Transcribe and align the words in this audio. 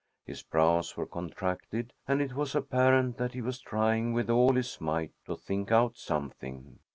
His 0.25 0.41
brows 0.41 0.97
were 0.97 1.05
contracted, 1.05 1.93
and 2.07 2.23
it 2.23 2.33
was 2.33 2.55
apparent 2.55 3.17
that 3.17 3.35
he 3.35 3.41
was 3.43 3.59
trying 3.61 4.13
with 4.13 4.31
all 4.31 4.53
his 4.53 4.81
might 4.81 5.11
to 5.27 5.35
think 5.35 5.71
out 5.71 5.95
something. 5.95 6.79